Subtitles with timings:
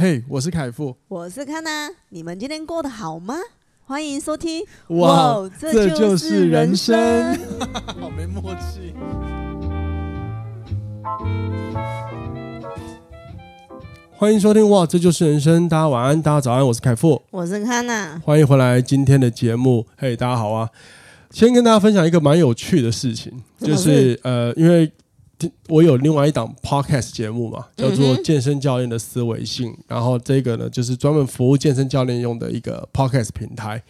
[0.00, 3.34] 嘿，我是凯富，我是康娜，你们今天过得好吗？
[3.84, 4.64] 欢迎收听。
[4.90, 7.58] 哇，哇这就是人生，人生
[8.00, 8.94] 好没默契。
[14.16, 15.68] 欢迎收听，哇，这就是人生。
[15.68, 19.84] 大家晚安，大家早安，我是凯富，我是康娜，欢迎回来今天的节目。
[19.96, 20.70] 嘿，大家好啊，
[21.32, 24.92] 先跟大家分享一个蛮有趣的事情，就是呃，因为。
[25.68, 33.82] 我有另外一档 podcast 节目嘛，叫做《健身教练的思维信》，然后这个呢就是专门服务健身教练用的一个 podcast 平台。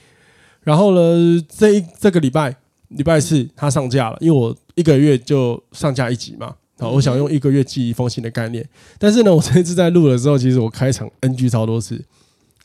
[0.63, 2.55] 然后呢，这一这个礼拜
[2.89, 8.69] 礼拜四它上架了，因为我一个月就上架一集嘛，好，我想用一个月寄一封信的概念。
[8.99, 12.05] 但是呢，我这次在录的时候，其实我开场 NG 超多次，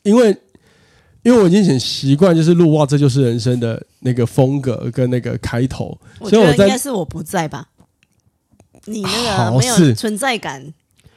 [0.02, 0.36] 因为
[1.22, 7.68] 因为我已经很习惯就是录哇，这就是人生的那个风格跟那个开头，所以我觉得应该是我不在吧。
[8.86, 10.62] 你那个没有存在感，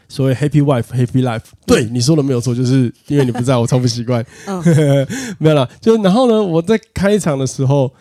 [0.08, 4.26] 所谓 happy wife happy life，对你说的没有错，就是因为你不在我超不习惯。
[4.46, 4.64] 嗯，
[5.38, 7.92] 没有啦，就然后呢，我在开场的时候，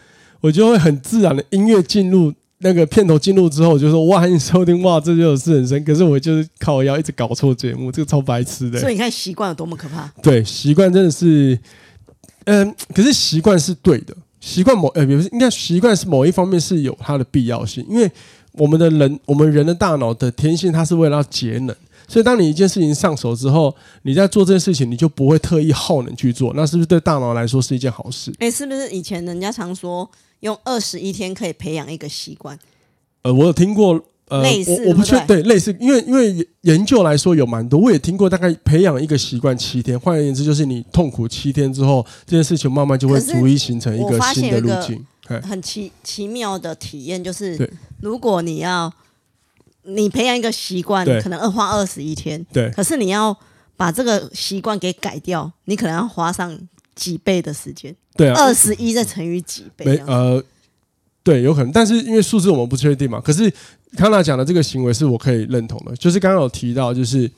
[0.41, 5.83] 我就会很自然的音乐进入那个片头进入之后，我就说哇，欢迎收听哇，这就是人生。
[5.84, 8.78] 可是我就是靠腰一直搞错节目，这个超白痴的。
[8.78, 10.08] 所以你看习惯有多么可怕。
[10.23, 11.58] 对，习惯真的是，
[12.45, 18.08] 嗯，可是习惯是对的，习惯某呃，比如说应该习惯是某一方面是有它的必要性，因为。
[18.57, 21.75] 我们的人，我们人的大脑的天性，它是为了要节能，
[22.09, 28.33] 所以当你一件事情上手之后，你在做这件事情，你就不会特意耗能去做，那是不是对大脑来说是一件好事？
[28.39, 30.09] 哎，是不是以前人家常说
[30.41, 32.59] 用二十一天可以培养一个习惯？
[33.23, 45.05] 呃，我有听过，呃，类似我，我不确定，对，类似，因为因为研究来说有蛮多，我也听过，大概培养一个习惯七天，换言之，就是你痛苦七天之后，这件事情慢慢就会逐一形成一个新的路径。
[45.43, 48.93] 很奇奇妙的体验就是，如果你要
[49.83, 52.71] 你培养一个习惯，可能要花二十一天，对。
[52.71, 53.37] 可是你要
[53.77, 56.59] 把这个习惯给改掉，你可能要花上
[56.95, 57.95] 几倍的时间。
[58.17, 59.85] 对啊，二十一再乘以几倍？
[59.85, 60.43] 没呃，
[61.23, 61.71] 对，有可能。
[61.71, 63.20] 但是因为数字我们不确定嘛。
[63.20, 63.53] 可是
[63.97, 67.31] 康纳讲的这个行为是我可以认同的，就是刚刚有提到，就是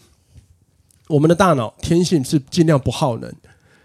[1.08, 3.30] 我们的大脑天性是尽量不耗能，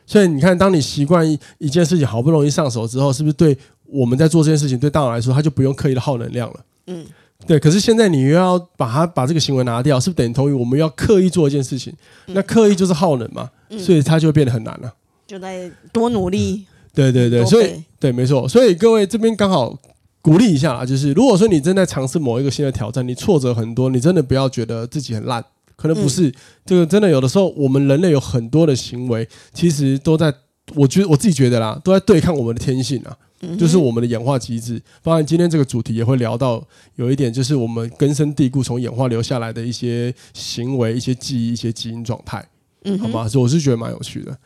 [0.06, 3.58] 所以你看，当你习惯一一件事情好不容易上手之后，是不是对？
[3.85, 6.59] 我们在做这件事情，对大脑来说，它就不用刻意的耗能量了。
[6.88, 7.05] 嗯，
[7.45, 7.59] 对。
[7.59, 11.94] 可是现在你又要把它把这个行为拿掉，是不是等于同于我们要刻意做一件事情？
[12.27, 14.94] 那刻意就是耗能嘛，所以它就会变得很难了。
[15.27, 16.66] 就在多努力。
[16.94, 18.47] 对对对，所以对，没错。
[18.47, 19.75] 所以各位这边刚好
[20.21, 25.44] 鼓励一下啊，就是如果说你正在尝试某一个新的挑战，你挫折很多，你真的不要觉得自己很烂，
[25.75, 26.31] 可能不是。
[26.65, 30.31] 这个真的有的时候，我们人类有很多的行为，其实都在，
[30.75, 33.17] 我觉得我自己觉得啦，都在对抗我们的天性啊。
[33.58, 36.64] 就是我们的演化机制，当然今天这个主题也会聊到
[36.96, 42.46] 有一点，就是我们根深蒂固从演化留下来的一些行为、一些记忆、一些基因状态，
[42.84, 44.38] 嗯，好吗，所以我是觉得蛮有趣的。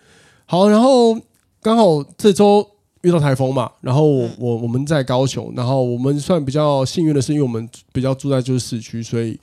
[0.45, 1.17] 好，然后
[1.61, 2.67] 刚好这周
[3.01, 9.39] 遇到台风嘛，然后我我我们在高雄，然后我们算比较幸运的是，因为我们比较住在就是市区，所以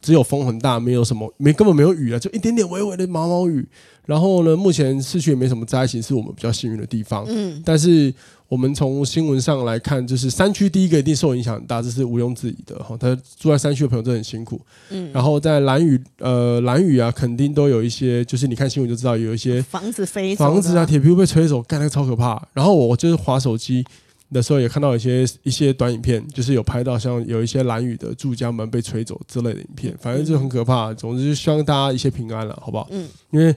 [0.00, 3.66] 只有风很大，没有什么没根本没有雨啊，就一点点微微的毛毛雨。
[4.06, 7.24] 然后呢，目前市区也没什么灾情，是我们比较幸运的地方。
[7.28, 8.12] 嗯，但是。
[8.54, 12.96] 我们从新闻上来看，就是山区第一个一定受影响很大，这是毋庸置疑的哈。
[12.96, 14.60] 他住在山区的朋友真的很辛苦。
[14.90, 22.40] 嗯，然后在蓝雨，呃，蓝雨啊，肯定都有一些，就是你看新闻就知道有一些房子飞，房子啊，铁皮被吹走，干那个超可怕。
[22.52, 23.84] 然后我就是滑手机
[24.30, 30.94] 的时候也看到一些一些短影片，就是有拍到像有一些蓝雨的住家门被吹走之类的影片，反正就很可怕。
[30.94, 32.86] 总之就希望大家一切平安了，好不好？
[32.92, 33.52] 嗯，因为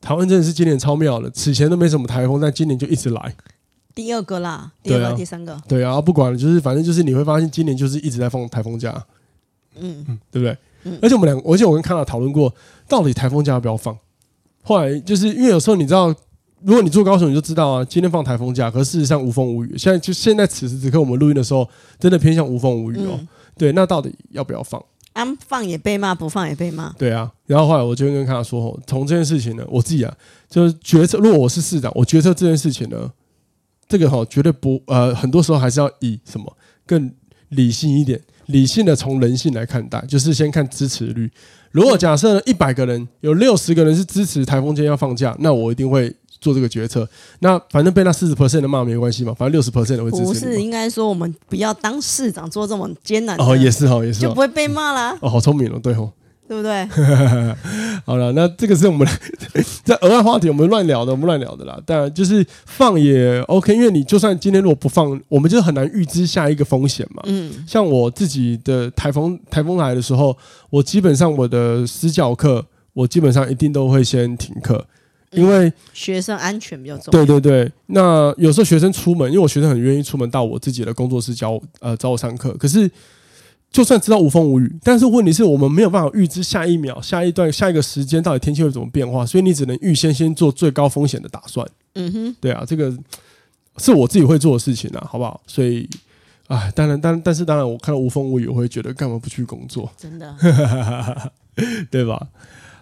[0.00, 3.34] 台湾真的是今年超妙的，此前都没什么台风，但今年就一直来。
[3.94, 8.92] 第二个啦，第二个、啊、第三个，对啊，不管了，就是反正就是你会发现今年就是一直在放台风假，
[9.78, 10.56] 嗯嗯，对不对？
[10.84, 12.52] 嗯，而且我们两个，而且我跟康娜讨论过，
[12.88, 13.96] 到底台风假要不要放？
[14.62, 16.08] 后来就是因为有时候你知道，
[16.62, 19.76] 如果你住高雄，你就知道啊，今天放台风假，可是事实上无风无雨。
[19.76, 23.16] 现在就现在此时此刻我们录音的时候，真的偏向无风无雨哦。
[23.18, 24.82] 嗯、对，那到底要不要放？
[25.12, 26.92] 啊，放也被骂，不放也被骂。
[26.98, 30.16] 对啊，然后后来我就跟康娜说，从这件事情呢，我自己啊，
[30.48, 33.12] 就是决策，如果我是市长，我决策这件事情呢。
[33.92, 36.56] 这个哈绝对不呃，很多时候还是要以什么
[36.86, 37.12] 更
[37.50, 41.30] 理性一点，理性的从人性来看待，就是先看支持率。
[41.72, 46.10] 如果假设一百个人有六十个人是支持台风天要放假，那我一定会
[46.40, 47.06] 做这个决策。
[47.40, 50.24] 那反正被那四十 percent 的骂没关系嘛，反正六十 percent 的会支持。
[50.24, 55.14] 不是应该说我们不要当市长做这么艰难哦，也是哈，也是就不会被骂啦。
[55.20, 56.10] 哦，好聪明哦，对哦。
[56.52, 56.86] 对不对？
[58.04, 59.08] 好了，那这个是我们
[59.82, 61.80] 在额外话题，我们乱聊的，我们乱聊的啦。
[61.86, 67.22] 当然，就是放也 OK，因为你就算今天如果不放，我们就很难预知下一个风险嘛。
[67.24, 70.36] 嗯，像我自己的台风台风来的时候，
[70.68, 72.62] 我基本上我的私教课
[72.92, 74.84] 我基本上一定都会先停课。
[75.30, 77.10] 因为学生安全比较重要。
[77.10, 82.54] 对对对，那有时候学生出门，因为我学生很愿意出门到我自己的工作室教呃找我上课。
[82.58, 82.90] 可是
[83.72, 91.66] 就算知道无风无雨，但是问题是我们没有办法预知下一秒、下一段、下一个时间到底天气会怎么变化，所以你只能预先先做最高风险的打算。
[91.94, 92.94] 嗯哼，对啊，这个
[93.78, 95.40] 是我自己会做的事情啊，好不好？
[95.46, 95.88] 所以，
[96.48, 99.90] 哎，当然，但但是当然，我看到无风无雨，我会觉得干嘛不去工作？
[99.96, 100.36] 真的，
[101.90, 102.28] 对吧？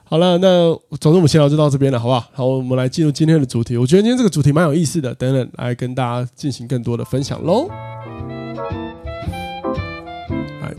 [0.05, 2.25] 好了，那总之我们闲聊就到这边了，好不好？
[2.33, 3.77] 好，我们来进入今天的主题。
[3.77, 7.69] 我觉得今天这个主题蛮有意思的，等等来跟大家进行更多的分享喽。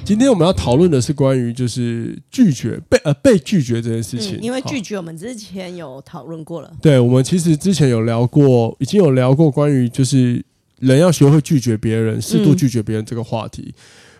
[0.02, 4.38] 哎，今天我们要讨论的是关于就是拒绝被呃被拒绝这件事情。
[4.38, 6.72] 嗯，因为拒绝我们之前有讨论过了。
[6.82, 10.44] 对，我们其实之前有聊过，已经有聊过关于就是
[10.80, 13.68] 人要学会拒绝别人，适度拒绝别人这个话题。
[13.68, 13.74] 嗯。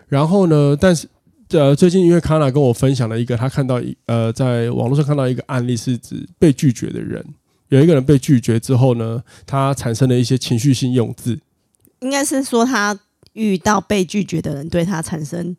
[0.08, 1.08] 然后呢，但是。
[1.48, 7.22] 呃，最近因为康娜跟我分享了一个，他看到一呃，在网络上看到一个案例，是指被拒绝的人，
[7.68, 11.38] 有一个人被拒绝之后呢，他产生了一些情绪性用字，
[12.00, 12.98] 应该是说他
[13.34, 15.54] 遇到被拒绝的人对他产生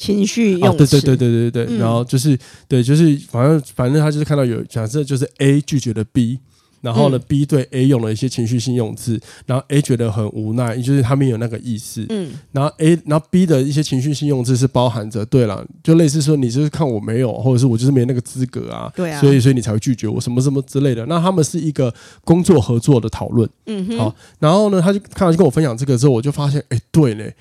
[0.00, 2.36] 情绪用词，对对对对对对，然后就是
[2.66, 6.40] 对，就是反正反正他就是看到有假设就是 A 拒绝了 B。
[6.82, 12.06] 然后呢，B 对 A 用了一些情绪性用字，然后 A 觉得很无奈，就是他没有那个意思。
[12.08, 21.04] 嗯，然后 A，然后 B 的一些情绪性用字是包含着，对了，就类似说你就是看我没有，或者是我就是没那个资格啊，对啊，所以所以你才会拒绝我什么什么之类的。
[21.04, 21.92] 那他们是一个
[22.24, 23.46] 工作合作的讨论。
[23.66, 27.34] 嗯哼，好，然后呢，他就看到就跟我分享这个之后，我就发现，哎，对嘞。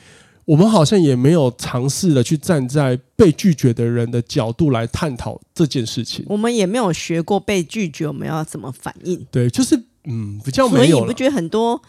[0.49, 6.25] 我们好像也没有尝试的去站在被拒绝的人的角度来探讨这件事情。
[6.27, 9.23] 我们也没有学过被拒绝，我们要怎么反应？
[9.29, 10.97] 对，就是嗯，比较没有。
[10.97, 11.79] 所以你不觉得很多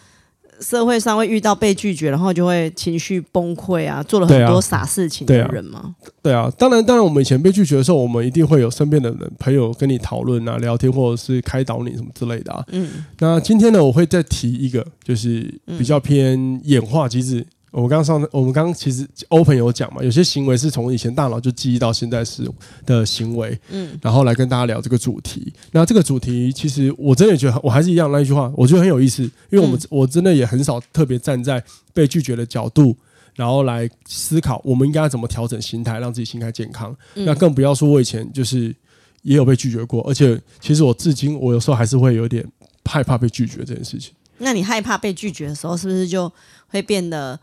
[0.60, 5.96] 社会上会遇到被拒绝，然后就会情绪崩溃啊，做了很多傻事情的人吗？
[6.20, 12.62] 对啊，对啊，当然，当然，我们以前被拒绝的时候，我们一定会有身边的人、朋友跟你讨论啊、聊天，或者是开导你什么之类的啊。
[12.72, 13.06] 嗯。
[13.20, 17.46] 那今天呢，我会再提一个，就是比较偏演化机制。
[17.70, 22.42] 我们刚刚上，我们刚刚其实 open 有讲嘛，有些行为是从以前大脑就记忆到现在是
[22.84, 25.52] 的行为，嗯，然后来跟大家聊这个主题。
[25.70, 31.62] 那这个主题其实我真的觉得，我还是一样那一句话，我觉得很有意思，因为我们我真的也很少特别站在
[31.94, 32.96] 被拒绝的角度，
[33.36, 36.94] 然后来思考我们应该怎么调整心态，让自己心态健康。
[37.14, 38.74] 那更不要说我以前就是
[39.22, 42.44] 也有被拒绝过，而且其实我至今我有时候还是会有点
[42.84, 44.12] 害怕被拒绝这件事情。
[44.38, 46.32] 那你害怕被拒绝的时候，是不是就
[46.66, 47.38] 会变得？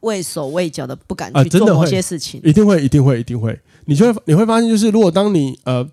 [0.00, 3.58] 畏手畏脚的不敢去做某些事情，一定会，一定会，一定会。
[3.86, 5.86] 你就会你会发现，就是如果当你呃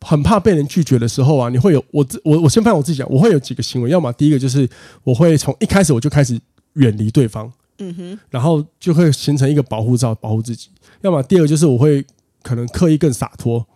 [0.00, 3.90] 很怕被人拒绝的时候啊，你会有我我我先放我自己讲，我会有几个行为。
[3.90, 4.68] 要么第一个就是
[5.04, 6.38] 我会从一开始我就开始
[6.74, 10.68] 远离对方，嗯哼，然后就会形成一个保护罩保护自己。
[11.00, 12.04] 要么第二个就是我会
[12.42, 13.66] 可能刻意更洒脱，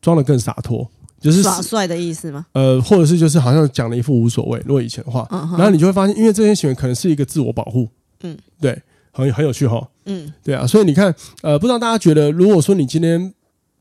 [0.00, 0.88] 装的更洒脱，
[1.20, 2.46] 就是耍帅的意思吗？
[2.52, 4.60] 呃，或者是就是好像讲了一副无所谓。
[4.64, 7.88] 如果以前的话，然后你就会发现，因为这些行为可能是一个自我保护。
[8.24, 8.82] 嗯，对，
[9.12, 9.88] 很很有趣哈。
[10.06, 13.32] 嗯，对啊，所以你看，呃，不知道大家觉得，如果说你今天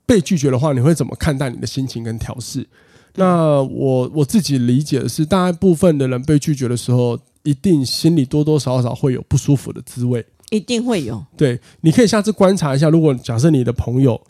[0.06, 2.68] 被拒绝的话，你会怎么看待你的心情跟调试？
[3.16, 11.26] 那我我自己理解的是，大部分的人被拒绝的时候，一定心里多多少少会有不舒服的滋味，一定会有。
[11.36, 14.22] 对，你可以下次观察一下，如果假设你的朋友。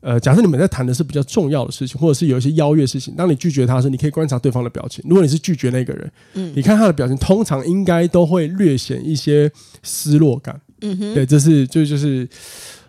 [0.00, 5.04] 呃，假设你们在谈的是比较重要的事情，或者是有一些邀约事情，当你拒绝他的时候，你可以观察对方的表情。
[5.08, 9.50] 如果你是拒绝那个人，嗯，你看他的表情，通常应该都会略显一些
[9.82, 10.60] 失落感。
[10.82, 12.28] 嗯哼，对，这是就就是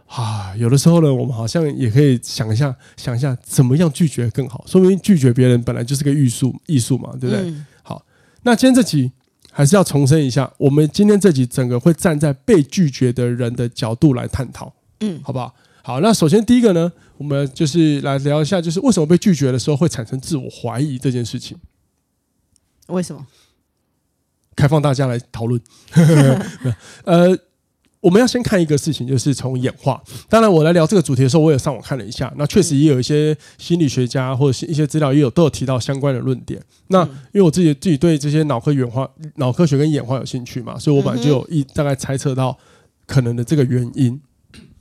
[0.06, 4.64] 啊，有的时候呢，我们好像也可以想一下，想一下怎么样拒绝更好。
[4.68, 7.40] 说明拒绝别人本来就是个艺术，艺术嘛，对不对？
[7.46, 8.06] 嗯、好，
[8.44, 9.12] 那今天这集
[9.52, 15.56] 还是要重申一下，我们今天这集整个会站在被拒绝的人的角度来探讨，嗯，好不好？
[15.88, 21.58] 好，那首先第一个呢，我们就是来聊一下，就是为什么被拒绝的时候会产生自我怀疑这件事情。
[22.88, 23.26] 为什么？
[24.54, 25.62] 开放大家来讨论。
[27.08, 27.34] 呃，
[28.02, 30.04] 我们要先看一个事情，就是从演化。
[30.28, 36.62] 当然，我来聊这个主题的时候，我也上网看了一下，那确实也有一些心理学家或者是一些资料也有都有提到相关的论点。
[36.88, 42.60] 那因为我自己自己对这些脑科演化、脑科学跟演化有兴趣嘛，所以我本来就有一大概猜测到
[43.06, 44.20] 可能的这个原因。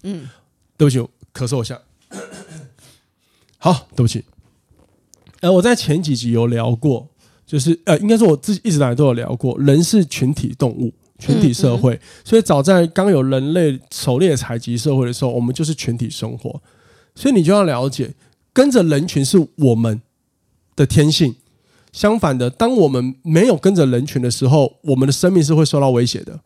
[0.02, 0.28] 嗯。
[0.76, 1.80] 对不起，我咳嗽一下。
[3.58, 4.24] 好，对不起。
[5.40, 7.08] 呃，我在前几集有聊过，
[7.46, 12.00] 就是呃，应该说我自己一直以来都有聊过，人是群体动物，群体社会。
[12.24, 16.62] 所以早在刚有人类狩猎采集社会的时候，我们就是群体生活。
[17.14, 18.14] 所以你就要了解，
[18.52, 20.00] 跟着人群是我们
[20.74, 21.36] 的天性。
[21.92, 26.40] 相反的，当我们没有跟着人群的时候，我们的生命是会受到威胁的。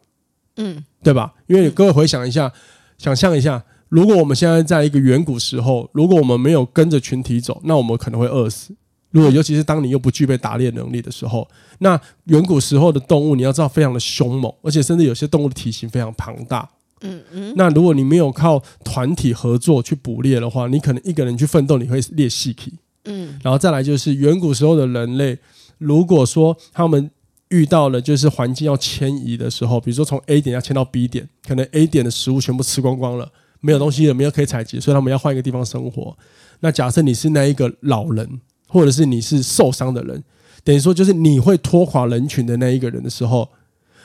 [0.57, 1.35] 嗯，对吧？
[1.49, 2.53] 因为各位回想一下，
[2.99, 3.65] 想象一下。
[3.91, 8.75] 如果我们现在在一个远古时候，如果我们没有跟着群体走，那我们可能会饿死。
[9.11, 11.47] 如果尤其是当你又不具备打猎能力的时候，
[11.81, 16.69] 那远古时候的动物，你要知道非常的凶猛，而且甚至有些动物的体型非常庞大。
[17.01, 17.53] 嗯嗯。
[17.57, 22.73] 那如果你没有靠团体合作去捕猎的话，你可能一个人去奋斗，你会猎细体。
[23.07, 23.37] 嗯。
[23.43, 25.37] 然后再来就是远古时候的人类，
[25.79, 27.11] 如果说他们
[27.49, 33.29] 遇到了就是环境要迁移的时候，比如说从 A 点要迁到 B 点，可能 A 点的食物全部吃光光了，
[33.61, 36.17] 没有东西了，没有可以采集，所以他们要换一个地方生活。
[36.61, 38.41] 那假设你是那一个老人。
[38.73, 40.23] 或者是你是受伤的人，
[40.63, 43.49] 等于说就是你会拖垮人群的那一个人的时候，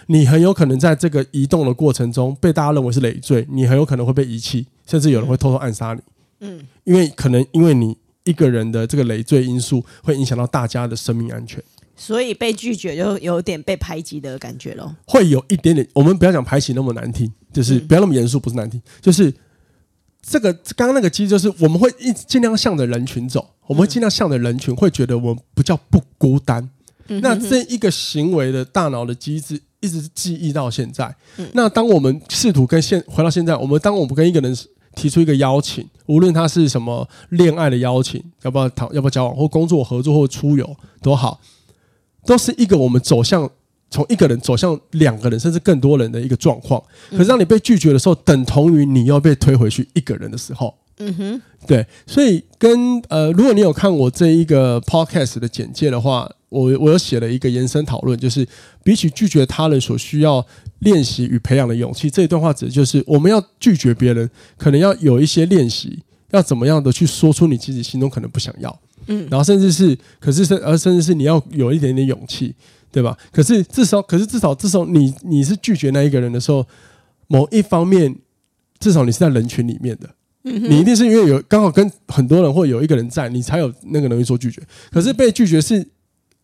[0.07, 6.01] 你很有可能在这个移动的过程中被大家认为是累赘，你很有可能会被遗弃，甚至有人会偷偷暗杀你。
[6.39, 11.63] 嗯，因为可能因为你一个人的这个累赘因素会影响到大家的生命安全，
[11.95, 14.95] 所以被拒绝就有点被排挤的感觉咯。
[15.05, 19.31] 会有一点点，我们不要讲排挤那么难听，就是不要那么严肃，不是难听，就是。
[20.27, 26.67] 这个刚刚那个机制就是我们会一直尽量向着人群走，我们会尽量向着人群，会觉得我们不叫不孤单。
[27.07, 31.15] 那这一个行为的大脑的机制一直记忆到现在。
[31.53, 34.57] 那当我们试图跟现回到现在，我们当我们跟一个人
[34.95, 41.39] 提出一个邀请，无论他是什么恋爱的邀请，要不要谈，要不要交往，或工作合作，或出游都好，
[42.25, 43.49] 都是一个我们走向。
[43.89, 50.73] 从一个人走向两个人，甚至更多人的一个状况，可是当你被拒绝的时候，等同于你要被推回去一个人的时候。
[50.97, 58.47] 嗯哼，对，所以跟呃，如果你有看我这一个 podcast 的简介的话，我我有写了一个延伸讨论，就是
[58.81, 60.45] 比起拒绝他人所需要
[60.79, 66.01] 练习与培养的勇气，这一段话指的就是我们要拒绝别人，可能要有一些练习，
[66.31, 72.55] 要怎么样的去说出你自己心中可能不想要，嗯，然后甚至是，可是甚而甚至是你要有一点点勇气。
[72.95, 73.17] 对吧？
[73.29, 76.65] 可是至少，可是至少，至少你你是拒绝那一个人的时候，
[77.27, 78.15] 某一方面，
[78.79, 80.09] 至少你是在人群里面的，
[80.43, 84.63] 你一定是因为有刚好跟很多人或有一个人在，你才有那个能力说拒绝。
[84.89, 85.85] 可是被拒绝是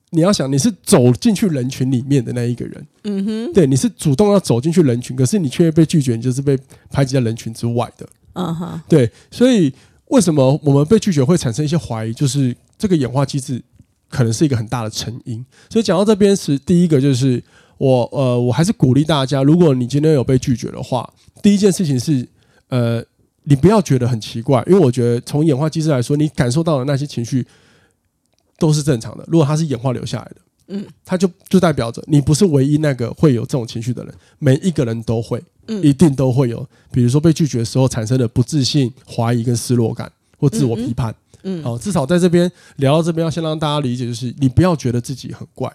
[0.10, 9.74] 你要想你是走进去人群里面的那一个人，嗯哼，对，你是主动要走进去人群，可是你却被拒绝，你就是被排挤在人群之外的，嗯哼，对，所以
[10.08, 12.14] 为什么我们被拒绝会产生一些怀疑？
[12.14, 13.64] 就是这个演化机制。
[14.12, 17.42] 可能是一个很大的成因，所以讲到这边是第一个，就是
[17.78, 22.28] 我呃，我还是鼓励大家，如果你今天有被拒绝的话，第一件事情是
[22.68, 23.04] 呃，
[23.44, 27.48] 你不要觉得很奇怪，因为我觉得从演化机制来说，你感受到的那些情绪
[28.60, 29.24] 都是正常的。
[29.28, 30.36] 如果它是演化留下来的，
[30.68, 41.12] 嗯，它就就代表着你不是唯一那个会有这种情绪的人，每一个人都会，嗯，一定都会有，比如说被拒绝的时候产生的不自信、怀疑跟失落感或自我批判。
[41.12, 41.16] 嗯，
[41.64, 45.72] 好，至少在这边聊到这边，要先让大家理解，就是你不要觉得自己很怪，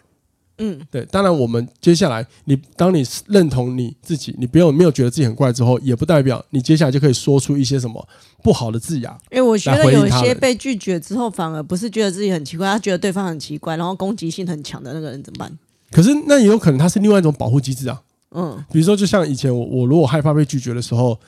[0.58, 1.04] 嗯，对。
[1.06, 8.08] 当然，我们接下来，你当你认同你自己，你不要没有觉得自己很怪之后，也不代表你接下来就可以说出一些什么
[8.42, 9.10] 不好的字眼。
[9.30, 15.58] 因为我觉得有一些被拒绝之后，反而不是觉得自己很奇怪，他觉得对方很奇怪，然后攻击性很强的那个人怎么办？
[15.90, 18.02] 可是那也有可能他是另外一种保护机制啊。
[18.30, 21.18] 嗯，比如说，就像以前我我如果害怕被拒绝的时候，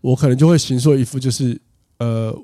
[0.00, 1.60] 我可能就会形塑一副就是
[1.98, 2.34] 呃。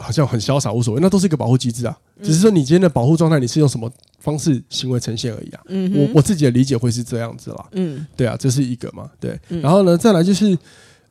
[0.00, 1.96] 好像很潇洒无所谓，那都是一个保护机制啊。
[2.22, 5.60] 只是说你今天的保护状态，你是用什么方式行为呈现而已啊。
[5.68, 7.66] 嗯，我我自己的理解会是这样子啦。
[7.72, 9.10] 嗯，对啊，这是一个嘛。
[9.20, 10.56] 对，然后呢，再来就是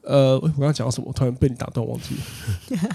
[0.02, 1.08] 呃，我刚刚讲到什么？
[1.08, 2.90] 我突然被你打断，忘记了。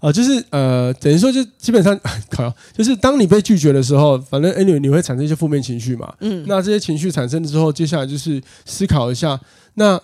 [0.00, 1.98] 啊， 就是呃，等于说就基本上，
[2.30, 6.14] 靠，就是当你被拒绝的时候，反正 anyway 你会产生一些负面情绪嘛。
[6.20, 9.40] 嗯，那这些情绪产生了之后，接下来就是思考一下
[9.74, 10.00] 那。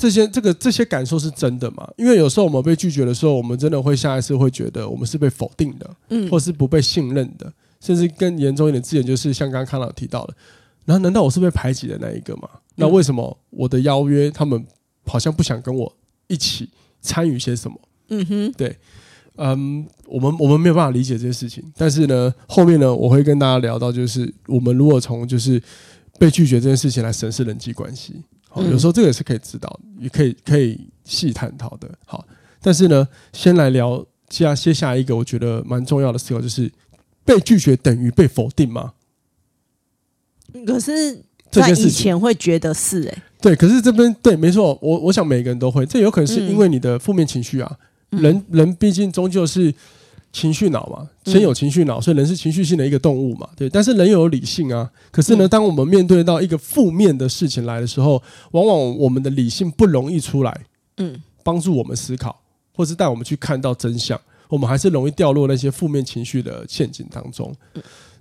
[0.00, 1.86] 这些这个这些感受是真的吗？
[1.98, 7.52] 因为有时候我们被拒绝的时候，我们真的会下意识会觉得我们是被否定的，嗯，或是不被信任的，
[7.82, 10.34] 甚至更严重一点之前就是像刚刚康老提到的，
[10.86, 12.48] 然后难道我是被排挤的那一个吗？
[12.76, 14.64] 那为什么我的邀约他们
[15.04, 15.94] 好像不想跟我
[16.28, 16.70] 一起
[17.02, 17.78] 参与些什么？
[18.08, 18.74] 嗯哼，对，
[19.36, 25.62] 嗯，我们我们没有办法理解这些事情，但是呢，后面呢，我会跟大家聊到，就是我们如果从就是
[26.18, 28.14] 被拒绝这件事情来审视人际关系。
[28.52, 31.88] 好，有时候这个也是可以知道，也可以可以细探讨的。
[32.04, 32.26] 好，
[32.60, 36.70] 但是呢，先来聊接接下一个我觉得蛮重要的思考，就是
[37.24, 38.92] 被拒绝等于被否定吗？
[40.66, 47.78] 可是在以前会觉得是哎、欸，对，可是这边对，没错，我我想每个人都会，这有可能是因为你的负面情绪啊，
[48.10, 49.72] 嗯、人人毕竟终究是。
[50.32, 53.68] 情绪脑嘛，先有情绪脑，所以人是情绪性的一个动物嘛，对。
[53.68, 54.90] 但是人有理性啊。
[55.10, 58.22] 可是呢，当我们面对到一个负面的事情来的时候，
[58.52, 60.66] 往往我们的理性不容易出来，
[60.98, 62.40] 嗯，帮助我们思考，
[62.74, 64.20] 或是带我们去看到真相。
[64.48, 67.54] 我们还是容易掉落那些负面情绪的陷阱当中。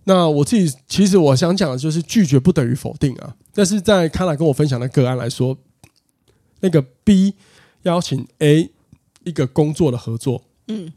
[0.03, 3.35] 那我自己其实我想讲的就是，拒绝不等于否定啊。
[3.53, 5.57] 但是在康乃跟我分享的个案来说，
[6.61, 7.35] 那个 B
[7.83, 8.71] 邀请 A。
[9.25, 10.91] 一个工作的合作，嗯，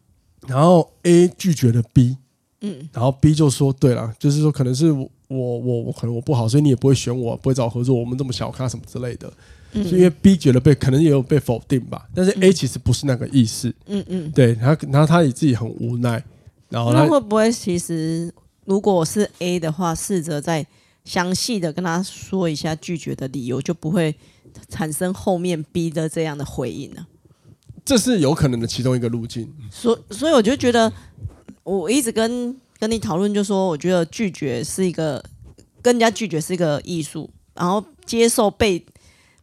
[0.47, 2.17] 然后 A 拒绝了 B，
[2.61, 9.33] 嗯，然后 B 就说：“对了，就是说可能是我我我可能我不好，所以你也不会选我，不会找我合作，我们这么小咖什么之类的。”
[9.75, 16.23] 嗯，因为 B 觉得被可能也有被否定吧，但是 A 其实不是那个意思，嗯嗯，对，然后然后他也自己很无奈，
[16.69, 18.31] 然后他那会不会其实
[18.67, 20.67] 如果我是 A 的话，试着再
[21.07, 24.15] 详细的跟他说一下拒绝的理由，就不会
[24.69, 27.07] 产生后面 B 的这样的回应呢？
[27.85, 29.53] 这是有可能的其中一个路径。
[29.71, 30.93] 所以所以我就觉得，
[31.65, 35.23] 我一直跟跟你讨论，就说我觉得拒绝是一个
[35.81, 38.85] 跟人家拒绝是一个艺术，然后接受被。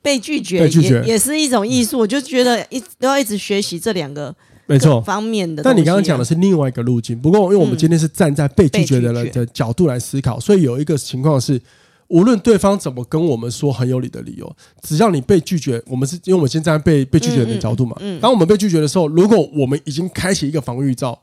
[0.02, 4.34] 被拒绝也也是一种艺术，我就觉得一都要一直学习这两个
[4.66, 5.62] 没错方面的。
[5.62, 11.62] 但你刚刚讲的是另外一个路径，不过因为我们今天是站在被拒绝的人的角度来思考，所以有一个情况是，
[12.10, 17.96] 无论对方怎么跟我们说很有理的理由，只要你被拒绝，我们是因为我们现在被被拒绝的角度嘛。
[18.22, 21.18] 当我们被拒绝的时候，如果我们已经开启一个防御罩、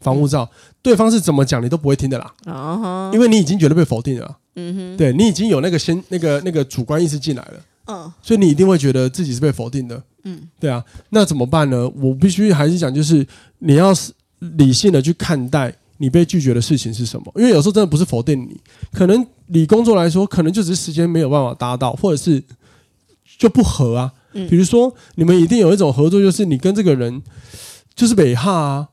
[0.00, 0.48] 防护罩，
[0.82, 3.10] 对方是怎么讲你都不会听的啦。
[3.12, 4.38] 因为你已经觉得被否定了。
[4.56, 7.52] 嗯哼，对你已经有那个先那个那个主观意识进来了。
[7.86, 10.02] 嗯，所以你一定会觉得自己是被否定的。
[10.24, 11.88] 嗯，对啊，那怎么办呢？
[12.00, 13.26] 我必须还是讲，就是
[13.58, 13.92] 你要
[14.38, 17.32] 理性的去看待你被拒绝的事情是什么。
[17.36, 18.60] 因为有时候真的不是否定你，
[18.92, 22.42] 可能你工作来说，可能就只是时间没有办法达到，或者是
[23.38, 24.12] 就不合啊。
[24.34, 27.22] 嗯，比如说你们一定有一种合作，就是你跟这个人
[27.94, 28.88] 就是北哈啊，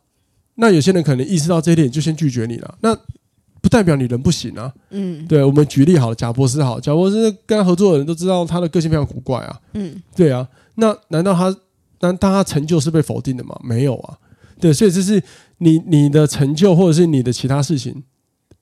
[0.56, 2.78] 那有些人可能意识到这一点，就先拒绝你了。
[2.82, 2.96] 那
[3.62, 11.54] 不代表你人不行啊，嗯，对，我们举例好了，贾博士好，贾博士跟他合作的人都知道他的个性非常古怪啊，嗯，对啊，那难道他
[12.00, 13.60] 难道他成就是被否定的吗？
[13.62, 14.18] 没有啊，
[14.60, 15.22] 对，所以这是
[15.60, 18.04] 你你的成就或者是你的其他事情，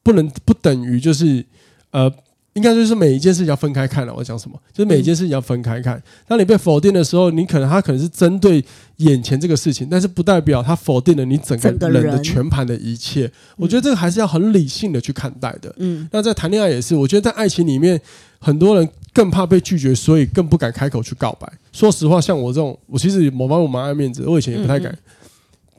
[0.03, 1.45] 不能不等于就是
[1.91, 2.11] 呃。
[2.53, 4.11] 应该就是每一件事情要分开看了。
[4.11, 4.59] 我讲什么？
[4.73, 6.01] 就是每一件事情要分开看。
[6.27, 13.31] 当你被否定的时候，你可能他可能是针对眼前这个事情，但是不代表他否定了你整个人的全盘的一切。
[13.57, 15.71] 我觉得这个还是要很理性的去看待的。
[15.77, 18.01] 嗯，那在谈恋爱也是，我觉得在爱情里面，
[18.39, 21.47] 很多人更怕被拒绝，所以更不敢开口去告白。
[21.71, 24.97] 说实话，像我这种，我其实某方面我蛮爱面子，我以前也不太敢，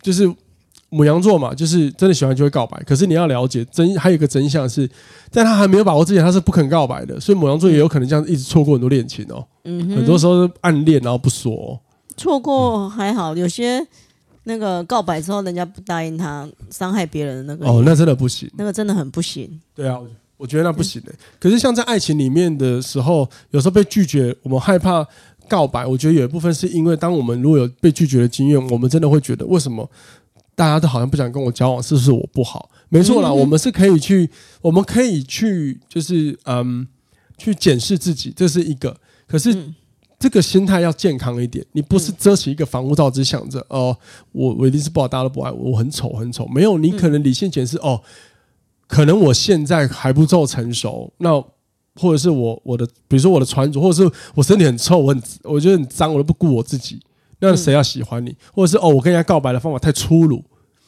[0.08, 0.34] 就是。
[0.90, 2.82] 母羊座嘛，就是真的喜欢就会告白。
[2.86, 4.88] 可是你要了解真，还有一个真相是，
[5.30, 7.20] 在他还没有把握之前，他是不肯告白的。
[7.20, 9.46] 所以母羊座也有可能这样一直错过很多恋情哦。
[9.64, 11.78] 嗯哼，很多时候暗恋然后不说哦。
[12.16, 13.86] 错过还好，有些
[14.44, 19.60] 那个告白之后人家不答应他，伤害别人的那个哦，那真的不行，那个真的很不行。
[19.74, 19.98] 对啊，
[20.38, 21.12] 我觉得那不行的。
[21.38, 25.06] 可是像在爱情里面的时候，有时候被拒绝，我们害怕
[25.48, 25.86] 告白。
[25.86, 29.88] 我觉得有一部分是因为，当我们如果有被拒绝的经验，我们真的会觉得为什么？
[30.54, 32.68] 大家都好像不想跟我交往，是不是我不好？
[32.88, 34.28] 没错啦，我们是可以去，
[34.60, 36.84] 我们可以去，就是嗯，
[37.36, 38.96] 去检视自己，这是一个。
[39.28, 39.56] 可是
[40.18, 43.96] 这个心态要健康一点，你不是遮起一个防护罩，只想着哦，
[44.32, 46.44] 我我一定是不好，大家都不爱我，我很丑很丑。
[46.48, 48.00] 没有，你可能理性检视哦，
[48.88, 51.40] 可能我现在还不够成熟，那
[51.98, 57.00] 或者是我我的，比如说我的穿着，或者是我身体很臭，我很我觉得很脏，我都不顾我自己。
[57.40, 60.42] 那谁要喜欢你，或者是哦，我跟人家告白的方法太粗鲁。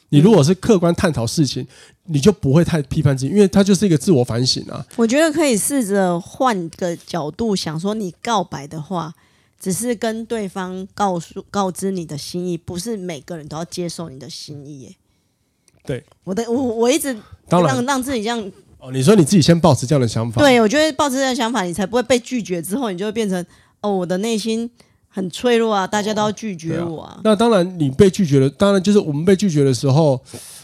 [0.09, 1.65] 你如果是客观探讨事情，
[2.07, 4.85] 你就不会太批判自己，因为它就是一个自我反省啊。
[4.97, 9.13] 我觉得可以试着换个角度想，说你告白的话，
[9.57, 14.95] 只是跟对方告诉告知你的心意，不是每个人都要接受你的心意耶。
[15.85, 17.15] 对，我的我我一直
[17.47, 18.51] 让让自己这样。
[18.81, 20.41] 哦，你说你自己先抱持这样的想法。
[20.41, 23.45] 对，我觉得抱持这样的想法，你才不会被拒绝之后，你就会变成
[23.81, 24.69] 哦，我的内心。
[25.13, 27.19] 很脆弱啊，大家都要拒绝我啊。
[27.21, 30.17] 那当然，你被拒绝了，当然就是我们被拒绝的时候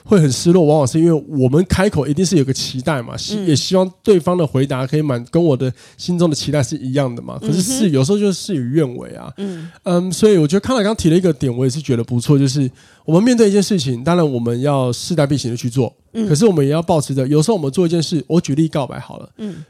[0.05, 7.37] 会很失落，往往是因为我们开口一定是有个期待嘛，希、嗯、也希望对方的回答可以满跟我的心中的期待是一样的嘛。
[7.41, 9.29] 可是事有时候就是事与愿违啊。
[9.35, 12.71] 嗯嗯，所以我觉得康乃刚提了一个点，我也是觉得不错，就是
[13.03, 19.65] 我们面对一件事情，当然我们要势在必行的去做，嗯、可是我们也要保持着，有时候我们做一件事，我举例告白好了，嗯，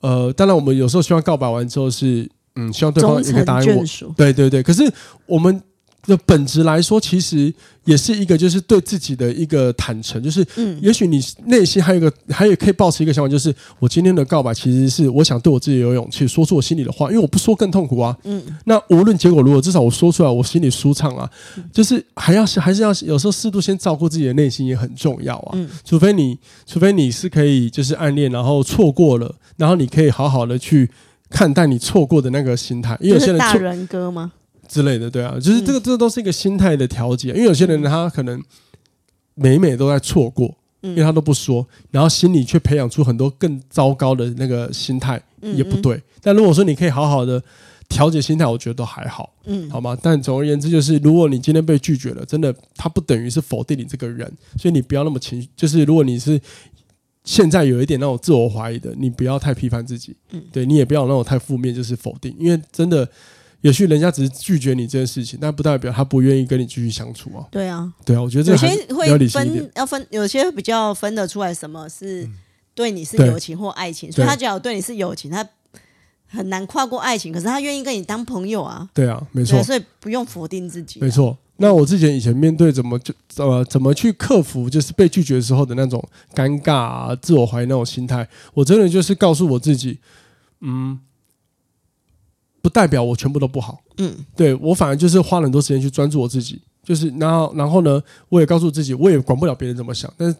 [0.00, 2.26] 呃，当然我们有时候希望告白完之后是。
[2.56, 3.84] 嗯，希望对方也可以答应我。
[4.16, 4.88] 对对对，可是
[5.26, 5.60] 我们
[6.06, 7.52] 的本质来说，其实
[7.84, 10.22] 也是一个，就是对自己的一个坦诚。
[10.22, 18.16] 就是，嗯，也许你内心还有一个，还有可以保持一个想法，就是我今天的告白，其实是我想对我自己有勇气，说出我心里的话，因为我不说更痛苦啊。
[18.22, 21.28] 嗯，那无论结果如何，至少我说出来，我心里舒畅啊。
[21.72, 25.52] 就是还要是还是要有时候适度先照顾自己的内心也很重要啊。
[25.54, 30.88] 嗯，除非你，除非你是可以就是暗恋，然后错过了，然后你可以好好的去。
[31.34, 34.30] 看待你错过的那个心态，因为有些人大人哥吗
[34.68, 37.30] 之类的，对啊，就是这个，这都是一个心态的调节。
[37.30, 38.40] 因为有些人他可能
[39.34, 46.00] 每每都在错过，因为他都不说，然后心里却培养出很多更糟糕的那个心态，也不对。
[46.22, 47.42] 但如果说你可以好好的
[47.88, 49.98] 调节心态，我觉得都还好，嗯，好吗？
[50.00, 55.48] 但总而言之，就是如果你今天被拒绝了，真的，他不等于是否定你这个人，所以你不要那么情绪。
[55.56, 56.40] 就是如果你是
[57.24, 63.08] 现在有一点那种自我怀疑的，你不要太批判自己，嗯，对你也不要那种太负面，就是否定，因为真的。
[63.62, 67.48] 也许人家只是拒绝你这件事情，但不代表他不愿意跟你继续相处啊。
[67.50, 72.28] 对啊，对啊，我觉得这个有些会分要分，有些比较分得出来什么是
[72.74, 75.48] 对你是友情或爱情，所以他只要对你是友情，他
[76.26, 78.86] 很难跨过爱情，可是他愿意跟你当朋友啊。
[78.92, 81.00] 对啊，没错，所以不用否定自己。
[81.00, 86.02] 没错，那我之前以前面对怎么就呃怎么去克服就是被拒绝的时候的那种
[86.34, 89.98] 尴尬啊、自我怀疑那种心态，我真的就是告诉我自己，
[90.60, 90.98] 嗯。
[92.62, 100.34] 不代表我全部都不好，嗯，对，我反而就是花了很多时间去专注我自己，就是然后然后呢，我也告诉自己，我也管不了别人怎么想，但是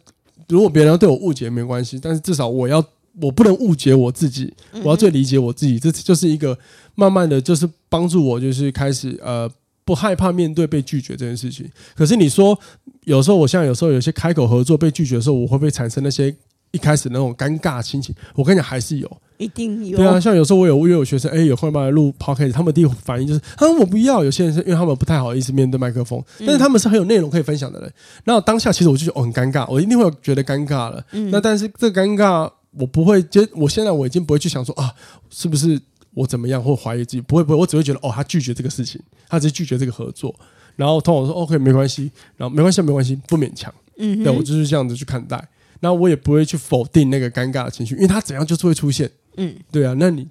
[0.48, 2.82] 如果别人要对我误解没关系，但是至少我要
[3.20, 4.50] 我不能误解我自己，
[4.82, 6.58] 我要最理解我自己，这就是一个
[6.94, 9.46] 慢慢的就是帮助我就是开始呃
[9.84, 11.70] 不害怕面对被拒绝这件事情。
[11.94, 12.58] 可是你说
[13.04, 16.34] 有时候我像有时候有些开口合作被拒绝的时候，我会不会产生那些？
[16.70, 19.96] 一开始那种尴尬心情，我跟你讲还是有，一定有。
[19.96, 24.24] 对啊，像有时候我有我有学生，哎、欸，有后来录 podcast，他们第一反应就是，啊，我不要。
[24.24, 27.92] 有些人是因为他们不太好意思面对麦克风，但是他们是很有内容可以分享的人。
[28.24, 31.00] 然后当下其实我就觉得哦很尴尬，我一定会觉得尴尬了。
[31.12, 34.92] 嗯、那但是这个尴尬我不会接，我现在我已经不会去想说啊，
[35.30, 35.80] 是不是
[36.14, 40.34] 我怎么样或怀疑自己，不会不会，我只会觉得哦，他拒绝这个事情，他只是拒绝这个合作。
[40.76, 43.72] 然后通常我说 OK 没关系，然后没关系没关系，不勉强。
[43.98, 45.48] 嗯哼，对我就是这样子去看待。
[45.80, 49.10] 那我也不会去否定那个尴尬的情绪，因为他怎样就是会出现。
[49.36, 50.26] 嗯，对啊，那你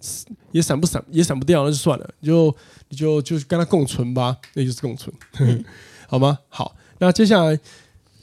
[0.52, 2.56] 也闪不闪也闪不掉，那就算了，你就
[2.89, 5.63] 你就就是跟他共存吧，那就是共存，嗯、
[6.08, 6.39] 好吗？
[6.48, 7.60] 好，那接下来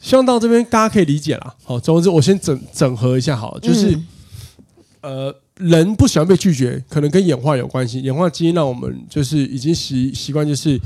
[0.00, 1.54] 希望到这边大家可以理解了。
[1.64, 4.06] 好，总之我先整整合一下，好了，就是、嗯、
[5.02, 10.80] 呃，人不喜欢被拒绝，可能跟演化有关系，演化基因让我们就是已经习习惯，就是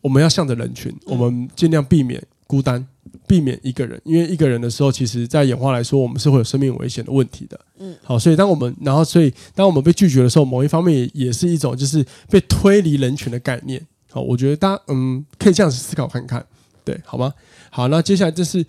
[0.00, 2.86] 我们要向着人群，我们尽量避免孤单。
[3.26, 7.58] 避免一个人，因为一个人的时候，其实在演化来说，我们是会有生命危险的问题的。
[7.78, 13.80] 嗯，好，所以当我们，然后所以当我们被拒绝的时候，某一方面也也是一种就是被推离人群的概念。
[14.10, 16.44] 好，我觉得大家嗯可以这样子思考看看，
[16.84, 17.32] 对，好吗？
[17.70, 18.64] 好，那接下来就是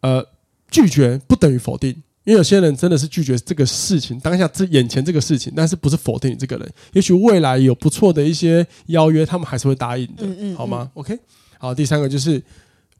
[0.00, 0.22] 呃
[0.70, 1.94] 拒绝不等于否定，
[2.30, 10.24] 因为有些人真的是拒绝这个事情，当下这眼前这个事情，但是不是否定你这个人，也许未来有不错的一些邀约，他们还是会答应的。
[10.24, 11.18] 嗯嗯，好吗？OK，
[11.58, 12.42] 好，第三个就是。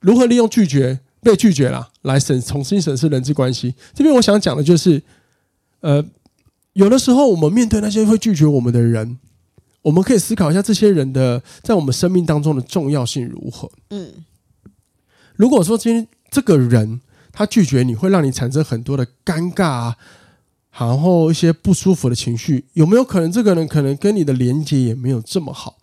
[0.00, 3.74] 如何利用拒绝、被拒绝啦，来审重新审视人际关系？
[3.92, 5.02] 这边我想讲的就是，
[5.80, 6.02] 呃，
[6.72, 9.18] 有的时候我们面对那些会拒绝我们的人，
[9.82, 13.70] 我们可以思考一下这些人的在我们生命当中的重要性如何。
[13.90, 14.24] 嗯，
[15.36, 19.96] 如果说今天这个人他拒绝你会让你产生很多的尴尬啊，
[20.78, 25.76] 然后一些不舒服的情绪，有没有可能这个人可能跟你的连接也没有这么好？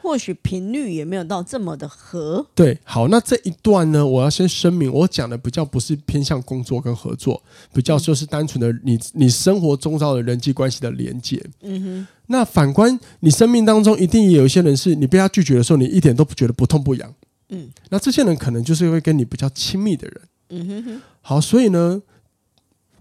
[0.00, 2.46] 或许频率也没有到这么的合。
[2.54, 7.42] 对，好，那这一段呢，我要先声明，我讲的比较不是偏向工作跟合作，
[7.74, 11.44] 比较就是单纯的你你生活中遭的人际关系的连接。
[11.60, 12.06] 嗯哼。
[12.28, 17.14] 那反观你生命当中，一定也有一些人是你被他拒绝的时候，你一点都不觉得不痛不痒。
[17.50, 17.68] 嗯。
[17.90, 20.22] 那这些人可能就是会跟你比较亲密的人。
[20.50, 21.02] 嗯哼哼。
[21.20, 22.02] 好，所以呢，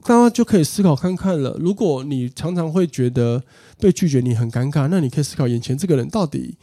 [0.03, 1.57] 大家就可以思考看看了。
[1.60, 3.43] 如果你常常会觉得
[3.79, 6.57] 被拒绝，你很尴尬，那你可以思考眼前这个人到底。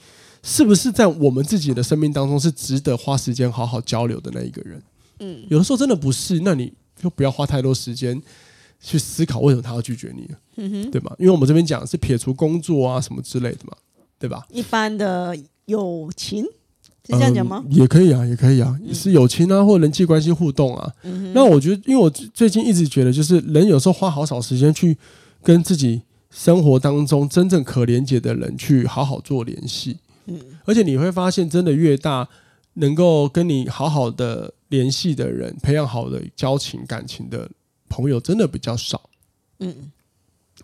[0.46, 4.82] 是不是在我们自己的生命当中是值得花时间好好交流的那一个人？
[5.20, 6.70] 嗯，有的时候真的不是，那你
[7.00, 8.22] 就不要花太多时间
[8.78, 11.16] 去思考为什么他要拒绝你，嗯哼，对吧？
[11.18, 13.74] 因为我们这边讲是撇除工作啊什么之类的嘛，
[14.18, 14.44] 对吧？
[14.50, 16.44] 一般的友情
[17.06, 17.62] 是这样讲吗？
[17.66, 20.92] 嗯，也可以啊，也可以啊，也是友情啊，或人际关系互动啊。
[21.02, 24.96] 嗯，那我觉得，因为我最近一直觉得，就是人有时候花好少时间去
[25.42, 29.98] 跟自己生活当中真正可连接的人去好好做联系。
[30.26, 32.26] 嗯，而且你会发现，真的越大，
[32.74, 37.50] 能够跟你好好的联系的人，培养好的交情感情的
[37.90, 39.10] 朋友，真的比较少。
[39.58, 39.92] 嗯，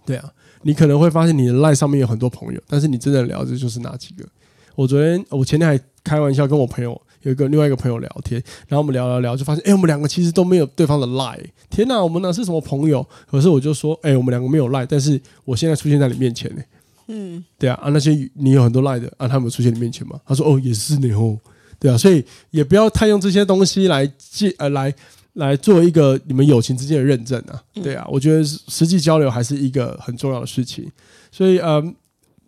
[0.07, 4.27] 对啊，你可能会发现你的赖上面有很多朋友，但是你真的聊的就是哪几个？
[4.75, 11.39] 我昨天，我前天还开玩笑跟我朋友有一个另外一个朋友聊天，然后我们聊聊聊，就发现，哎，我们两个其实都没有对方的 lie。
[11.69, 13.07] 天哪，我们哪是什么朋友？
[13.31, 16.63] 可是我就说，哎，我们两个没有 lie，，但是我现在出现在你面前呢。
[17.09, 20.19] 嗯，对啊，啊那些你有很多 lie 的啊，他们出现你面前吗？
[20.25, 21.37] 他说哦，也是你哦，
[21.79, 24.95] 对啊，所以也不要太用这些东西来借呃来
[25.35, 30.91] 来做一个你们友情之间的认证啊，对啊，我觉得实际交流还是一个很重要的事情。
[31.33, 31.95] 所以嗯，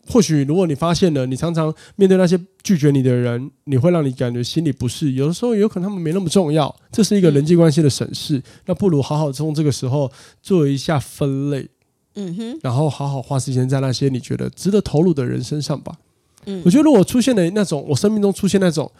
[0.08, 10.10] 或许如果你发现了你常常面对那些拒绝你的人，你会让你感觉心里不适，有的时候有可能他们没那么重要，这是一个人际关系的审视，那不如好好从这个时候
[10.42, 11.68] 做一下分类。
[12.14, 15.96] 嗯哼，然后好好花时间在那些你觉得值得投入的人身上吧。
[16.44, 18.90] 嗯，我觉得如果出现了那种我生命中出现那种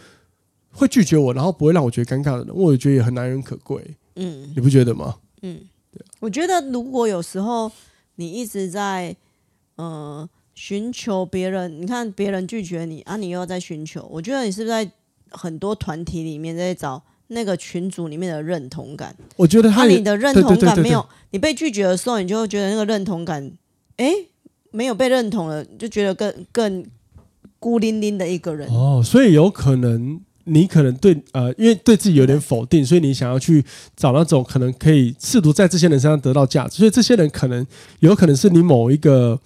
[0.70, 3.84] 会拒绝我，然后不会让我觉得尴尬的人，我也觉得也很难能可贵。
[4.16, 5.16] 嗯，你不觉得吗？
[5.42, 5.60] 嗯，
[5.90, 7.70] 对，我觉得如果有时候
[8.14, 9.14] 你一直在
[9.76, 14.90] 呃寻求别人，你看别人拒绝你啊，你又要在寻求，我觉得你是不是在
[15.30, 17.02] 很多团体里面在找？
[17.28, 23.50] 那个群组里面的认同感，我觉得他你的认同感没有，你被拒绝的时候，你就会觉得那个认同感，
[23.96, 24.12] 哎，
[24.70, 26.84] 没有被认同了，就觉得更更
[27.58, 28.68] 孤零零的一个人。
[28.68, 33.64] 哦，所以有可能你可能对呃，因为对自己有点否定，所以你想要去
[33.96, 37.66] 找那种可能可以试图在这些人身上得到价值，所以这些人可能
[38.00, 39.40] 有可能是你某一个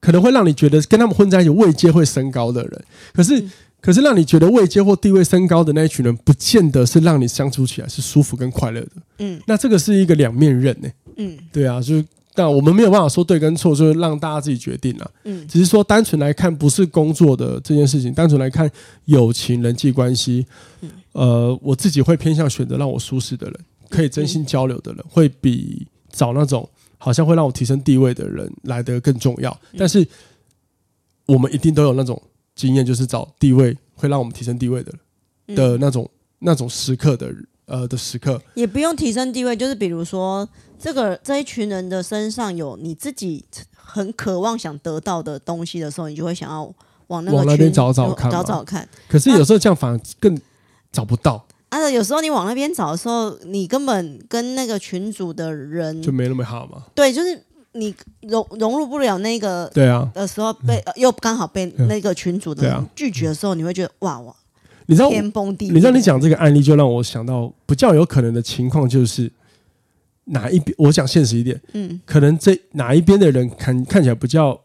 [0.00, 3.40] 可能会让你觉得跟他们混在一起位阶会升高的人，可是。
[3.40, 3.50] 嗯
[3.82, 8.90] 可是让你觉得位阶或地位升高的那一群人，不见得是让你相处起来是舒服跟快乐的。
[9.20, 10.88] 嗯，那这个是一个两面刃呢。
[11.16, 11.94] 嗯，对啊，就
[12.34, 15.10] 但我们没有办法说对跟错，就是让大家自己决定了。
[15.24, 18.70] 嗯，只是说单纯来看，不是工作的这件事情，单纯来看
[19.06, 20.44] 友情、人际关系。
[20.82, 26.68] 嗯，呃，我自己会偏向选择让我舒适的人，可以真心交流的人，会比找那种
[27.00, 29.60] 好像会让我提升地位的人来得更重要。
[29.76, 30.06] 但是
[31.26, 32.22] 我们一定都有那种。
[32.56, 34.92] 经验就是找地位会让我们提升地位的
[35.54, 36.10] 的那种、嗯、
[36.40, 37.32] 那种时刻的
[37.64, 40.46] 呃的时刻，也不用提升地位，就是比如说
[40.78, 46.70] 这个这一群人的身上有你自己很渴望想得到的东西的时候，你就会想要
[47.06, 48.86] 往那个往那边找找看，找找看。
[49.08, 50.38] 可是有时候这样反而更
[50.92, 51.36] 找不到。
[51.36, 51.44] 啊，
[51.92, 56.84] 有时候你往那边找的时候，你根本跟那个群主的人就没那么好嘛。
[56.94, 57.42] 对，就是。
[57.74, 64.34] 你融融入不了那个对啊的时候，被又刚好被那个群主的人拒绝的时候，你会觉得哇哇，
[64.86, 65.74] 你知道天崩地裂。
[65.74, 69.30] 你知道你讲这个案例，就让我想到比较有可能的情况，就是
[70.24, 70.74] 哪一边？
[70.78, 74.60] 我讲现实一点，嗯，可能这哪一边的人看看起来比较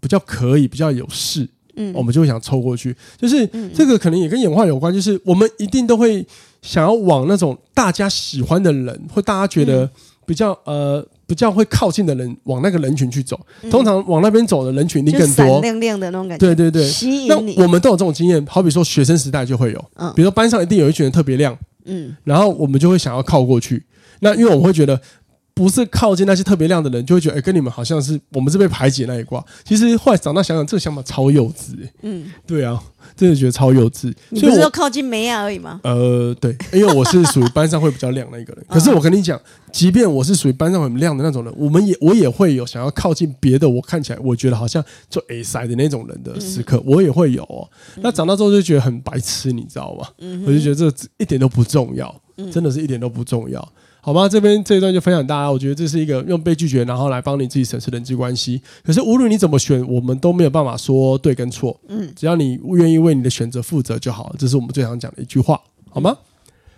[0.00, 2.92] 比较可以，比较有势，嗯，我们就会想凑过去。
[3.16, 6.26] 就是这个可能也跟演化有关，就是我们一定都会
[6.62, 9.90] 想要往那种大家喜欢的人，或大家觉得
[10.26, 11.06] 比较呃。
[11.28, 13.38] 比较会靠近的人往那个人群去走，
[13.70, 16.46] 通常往那边走的人群你更多，亮亮的那种感觉。
[16.46, 17.54] 对对对，吸引你。
[17.54, 23.84] 那我们都有这种经验，好比说学生时代就会有，嗯，比如说班上一定有一群人特别亮，嗯，然后我们就会想要靠过去。
[24.20, 24.98] 那因为我们会觉得。
[25.58, 29.44] 不是靠近那些特别亮的人，就会觉得哎、欸，跟你们好像是我们是被排挤那一挂。
[29.64, 31.92] 其实后来长大想想，这个想法超幼稚、欸。
[32.02, 32.80] 嗯，对啊，
[33.16, 34.14] 真的觉得超幼稚。
[34.28, 35.80] 你不是说靠近梅亚而已吗？
[35.82, 38.64] 呃，对，因为我是属于班上会比较亮的一个人。
[38.70, 39.36] 可是我跟你讲，
[39.72, 47.68] 即便我是属于班上很亮的那种人，我们也我也会有想要靠近别的，我看起来我觉得好像就 A 塞的那种人的时刻，我也会有、哦。
[47.96, 50.06] 那长大之后就觉得很白痴，你知道吗？
[50.46, 52.14] 我就觉得这一点都不重要，
[52.52, 53.66] 真的是一点都不重要。
[54.08, 54.26] 好吗？
[54.26, 58.58] 这边这一段就分享大家，我觉得这是一个用被拒绝，然后来帮你自己审视人际关系。
[58.82, 61.78] 可是无论你怎么选，我们都没有办法说对跟错。
[61.88, 64.36] 嗯，只要你愿意为你的选择负责就好了。
[64.38, 66.16] 这是我们最常讲的一句话，好吗？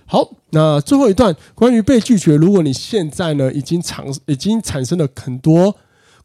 [0.06, 5.76] 好，那最后一段关于被拒绝，如果你现在呢已经尝已经产生了很多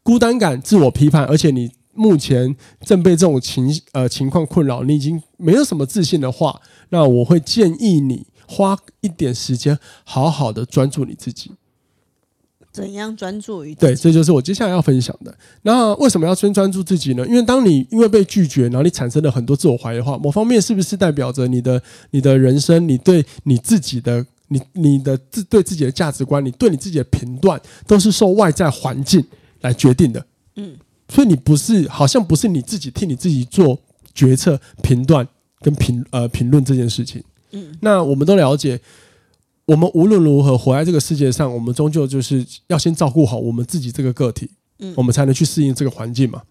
[0.02, 8.26] 孤单感、自我批判，而且你目前正被这种情呃情况困扰，你已经没有什么自信的话，那我会建议你。
[8.46, 11.52] 花一点时间，好好的专注你自己。
[12.72, 13.74] 怎样专注于？
[13.74, 15.34] 对，这就是我接下来要分享的。
[15.62, 17.26] 那为什么要先专注自己呢？
[17.26, 29.24] 因为当你因为被拒绝，然后你产生了很多自我怀疑的话，某方面是不是代表着你的你的人生，你对你自己的你你的自对自己的价值观，你对你自己的评断，都是受外在环境
[29.62, 30.26] 来决定的。
[30.56, 30.76] 嗯，
[31.08, 33.78] 所以你不是好像不是你自己替你自己做
[34.12, 35.26] 决策、评断
[35.60, 37.24] 跟评呃评论这件事情。
[37.52, 38.80] 嗯，那我们都了解，
[39.64, 46.42] 我们无论如何活在这个世界上，我们终究就是要先照顾好我们自己这个个体，嗯，我们才能去适应这个环境嘛，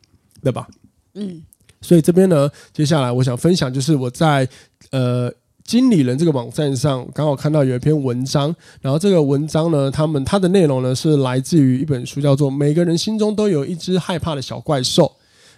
[0.42, 0.68] 对吧？
[1.16, 1.42] 嗯，
[1.82, 4.48] 所以这边呢，接下来我想分享就是我在
[4.92, 5.32] 呃
[5.64, 15.04] 经理人这个网站上刚好看到有一篇文章，然后这个文章呢，他们它的内容呢是来自于一本书，叫做《每个人心中都有一只害怕的小怪兽》，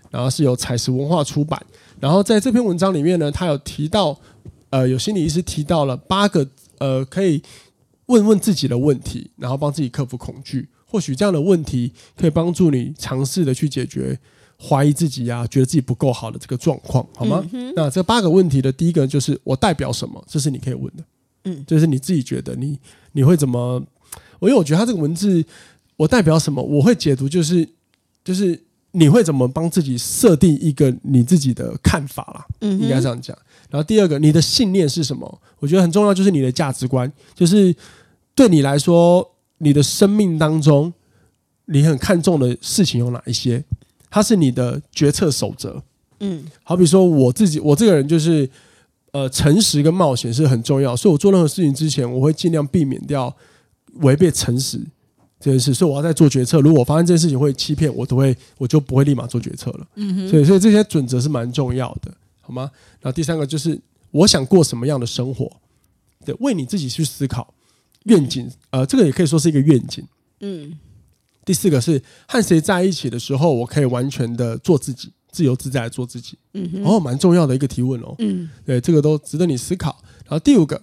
[0.09, 1.63] 然后是由采石文化出版，
[1.99, 4.19] 然后在这篇文章里面呢，他有提到。
[4.69, 6.47] 呃，有心理医师提到了八个
[6.79, 7.41] 呃，可以
[8.07, 10.67] 问问自己的问题，然后帮自己克服恐惧。
[10.89, 14.17] 或许这样的问题可以帮助你尝试的去解决
[14.57, 17.45] 怀疑自己呀、啊，觉得自己不够好的这个状况，好吗？
[17.51, 20.23] 嗯、那这八个问题的第一个就是我代表什么？
[20.27, 21.03] 这是你可以问的，
[21.43, 22.79] 嗯，就是你自己觉得你
[23.11, 23.83] 你会怎么？
[24.39, 25.43] 我因为我觉得他这个文字，
[25.97, 26.63] 我代表什么？
[26.63, 27.67] 我会解读就是
[28.23, 28.57] 就是
[28.91, 33.37] 你会怎么帮自己设定一个你自己的看法啦，嗯，应该这样讲。
[33.69, 35.41] 然后第二个，你的信念是什么？
[35.59, 37.75] 我觉得很重要，就是你的价值观，就是
[38.33, 40.93] 对你来说，你的生命当中，
[41.65, 43.63] 你很看重的事情有哪一些？
[44.09, 45.83] 它是你的决策守则。
[46.19, 48.49] 嗯，好比说我自己，我这个人就是，
[49.11, 53.35] 呃，诚实跟冒险是很重要，所以我做任何事情之前，我会尽量避免掉
[53.95, 54.79] 违背诚实
[55.39, 55.73] 这件事。
[55.73, 59.87] 所以我要在做决策，如果我发现这件事情会欺骗，我都会，我就不会立马做决策了。
[59.95, 62.11] 嗯哼，所以，所以这些准则是蛮重要的，
[62.47, 62.71] 好吗？
[63.01, 63.77] 然后第三个就是，
[64.11, 65.51] 我想过什么样的生活？
[66.25, 67.53] 对，为你自己去思考
[68.03, 70.05] 愿景，呃，这个也可以说是一个愿景。
[70.39, 70.77] 嗯。
[71.43, 76.37] 第四个是和谁在一起的时候，我可以完全的做自己，自由自在的做自己。
[76.53, 78.15] 嗯哼，哦，蛮重要的一个提问哦。
[78.19, 79.97] 嗯，对，这个都值得你思考。
[80.23, 80.81] 然后第五个，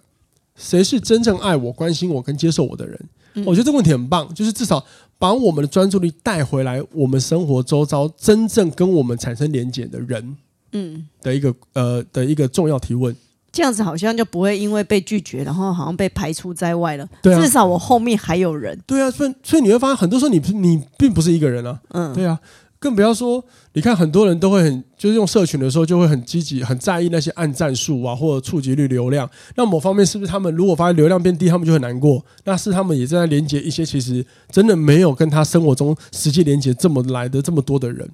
[0.56, 3.08] 谁是真正爱我、关心我跟接受我的人？
[3.34, 4.82] 嗯，我觉得这个问题很棒，就是至少
[5.18, 10.34] 把我们的专注力带回来，我们生活周遭真正跟我们产生连结的人，
[10.74, 13.16] 嗯，的一个呃的一个重要提问。
[13.50, 17.08] 这样子好像就不会因为被拒绝，然后好像被排除在外了。
[17.22, 18.76] 对啊，至少我后面还有人。
[18.84, 21.80] 对啊，所以所以你会发现，很多时候你你并不是一个人啊。
[21.90, 22.36] 嗯，对啊，
[22.80, 29.30] 更不要说，你看很多人都会很就是用社群的时候就会很积极，很在意那些按赞数啊，或者触及率、流量。
[29.54, 32.26] 那某方面是不是他们如果发现流量变低，他们就很难过？
[32.42, 38.10] 那是他们也正在连接一些其实真的没有跟他生活中实际连接这么来的这么多的人。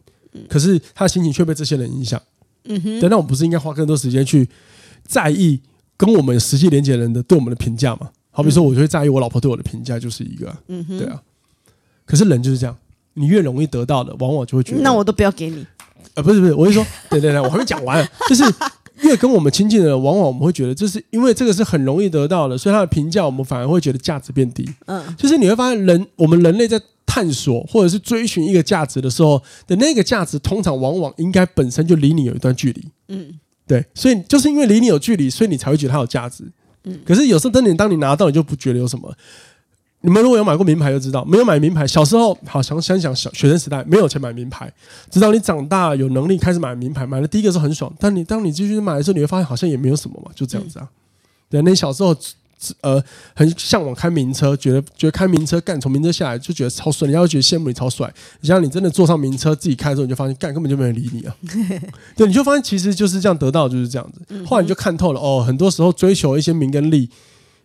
[0.51, 2.21] 可是他的心情却被这些人影响。
[2.65, 4.49] 嗯哼，对，那我们不是应该花更多时间去？
[5.07, 5.59] 在意
[5.97, 8.11] 跟我们实际连接人的对我们的评价吗？
[8.31, 11.21] 好比说，我就会在意我老婆对我的评价，就是一个，嗯哼，对啊。
[12.05, 12.77] 可是人就是这样，
[13.15, 15.67] 你越容易得到的，往往就会觉得，那我都不要给你。
[16.15, 18.45] 呃，不是不是，我是说， 对对对，我还没讲完，就是
[19.03, 24.69] 越跟我们亲近的人，往往我们会觉得，就是因为这个是很容易得到的，所以他的评价我们反而会觉得价值变低。
[24.87, 32.85] 嗯，就是你会发现，人我们人类在探索或者是追寻一个价值的时候的那个价值，通常往往应该本身就离你有一段距离。
[33.09, 33.41] 嗯。
[33.67, 36.45] 对，所以就是因为离你有距离，所以你才会觉得它有价值。
[36.85, 39.13] 嗯，可是有时候等你当你拿到，你就不觉得有什么。
[40.01, 41.87] 你们如果有买过名牌，就知道没有买名牌。
[41.87, 44.73] 小时候好想想想小学生时代没有钱买名牌，
[45.11, 47.93] 直到你长大有能力开始买名牌，买了第一个是很爽。
[48.01, 50.89] 但你当你继续买的时候，你会发现好像也没有什么嘛，就这样子啊。
[51.49, 52.17] 对，那小时候。
[52.83, 53.03] 呃，
[53.35, 58.13] 很向往开名车，觉得觉得开名车干，从名车下来就觉得超帅，人家会觉得羡慕你超帅。
[58.41, 61.35] 你像你真的坐上名车自己开的时候，你就发现干根本就没人理你啊。
[62.17, 64.45] 对，你就发现其实就是这样得到，就是这样子。
[64.45, 67.09] 后来你就看透了哦，很多时候追求一些名跟利，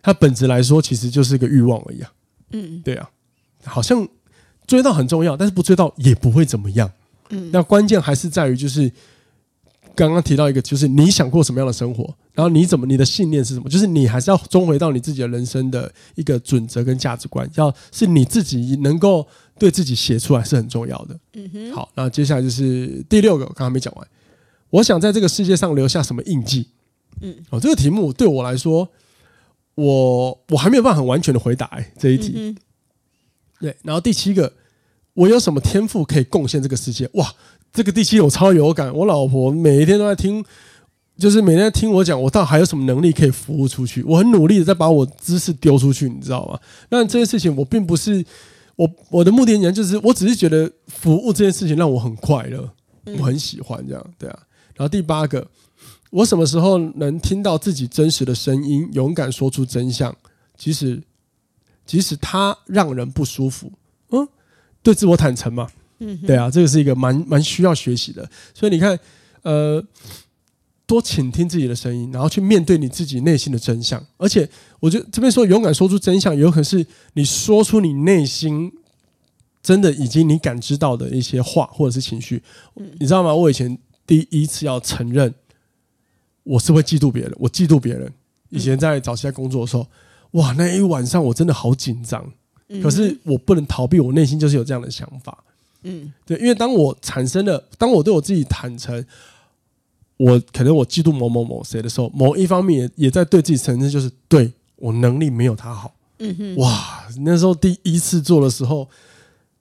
[0.02, 2.10] 它本质来说其实就是一个欲望而已啊。
[2.52, 3.10] 嗯，对啊，
[3.64, 4.08] 好像
[4.66, 6.90] 追到很重要，但是不追到也不会怎么样。
[7.30, 8.90] 嗯，那关键还是在于就是。
[9.96, 12.04] 刚刚提到一个，就是你想过什么样的生活，
[12.34, 13.68] 然后你怎么，你的信念是什么？
[13.68, 19.26] 就是你还是要终回到你自己的人生的一个准则跟价值观，要是你自己能够
[19.58, 21.18] 对自己写出来是很重要的。
[21.32, 21.72] 嗯哼。
[21.72, 24.06] 好，那接下来就是第六个，我刚刚没讲完。
[24.68, 26.68] 我想在这个世界上留下什么印记？
[27.22, 28.86] 嗯，哦，这个题目对我来说，
[29.76, 32.54] 我我还没有办法很完全的回答这一题。
[33.58, 34.52] 对，然后第七个，
[35.14, 37.08] 我有什么天赋可以贡献这个世界？
[37.14, 37.32] 哇！
[37.76, 40.42] 这个第七我超有感，我老婆每一天都在听，
[41.18, 44.02] 就是每天在听我讲，我到底还有什么能力可以服务出去？
[44.04, 46.58] 我很努力的在把我知识丢出去，你知道吗？
[46.88, 48.24] 那这件事情我并不是
[48.76, 52.66] 我我的目的，人，就是我只是觉得服务这件事情让我很快乐，
[53.18, 54.38] 我很喜欢这样，对啊。
[54.74, 55.46] 然后第八个，
[56.08, 60.16] 我什么时候能听到自己真实的声音，勇敢说出真相，
[60.56, 61.02] 即使
[61.84, 63.70] 即使它让人不舒服，
[64.12, 64.26] 嗯，
[64.82, 65.68] 对自我坦诚嘛。
[65.98, 68.98] 嗯，对啊，这个是一个蛮蛮需要学习的，所以你看，
[69.42, 69.82] 呃，
[70.86, 74.04] 多倾听自己的声音，然后去面对你自己内心的真相。
[74.16, 78.70] 而且，我觉得这边说勇敢说出真相，有可能是你说出你内心
[79.62, 82.42] 真的已经你感知到的一些话或者是情绪。
[82.98, 83.34] 你知道吗？
[83.34, 85.34] 我以前第一次要承认
[86.44, 88.12] 我是会嫉妒别人，我嫉妒别人。
[88.50, 89.84] 以前在早期在工作的时候，
[90.32, 92.24] 哇，那一晚上我真的好紧张，
[92.80, 95.42] 可是我不能逃避，我内心就是有这样的想法。
[95.88, 99.04] 嗯，对，因为当我产生了，当我对我自己坦诚，
[100.16, 105.94] 我可能我嫉妒某某某谁的时候，某一方面也也在对自己承认，就是对我能力没有他好。
[106.18, 108.88] 嗯哼，哇，那时候第一次做的时候，